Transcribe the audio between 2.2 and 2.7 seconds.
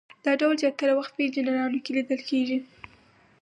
کیږي.